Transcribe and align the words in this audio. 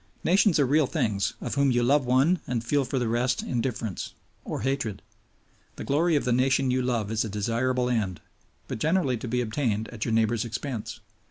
Nations 0.23 0.59
are 0.59 0.65
real 0.65 0.87
things, 0.87 1.35
of 1.41 1.53
whom 1.53 1.69
you 1.69 1.83
love 1.83 2.07
one 2.07 2.39
and 2.47 2.63
feel 2.63 2.85
for 2.85 2.97
the 2.97 3.07
rest 3.07 3.43
indifference 3.43 4.15
or 4.43 4.61
hatred. 4.61 5.03
The 5.75 5.83
glory 5.83 6.15
of 6.15 6.25
the 6.25 6.31
nation 6.33 6.71
you 6.71 6.81
love 6.81 7.11
is 7.11 7.23
a 7.23 7.29
desirable 7.29 7.87
end, 7.87 8.19
but 8.67 8.79
generally 8.79 9.17
to 9.17 9.27
be 9.27 9.41
obtained 9.41 9.89
at 9.89 10.03
your 10.03 10.11
neighbor's 10.15 10.43
expense. 10.43 11.01